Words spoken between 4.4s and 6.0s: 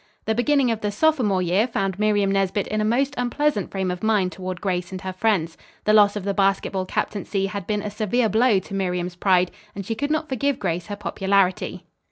Grace and her friends. The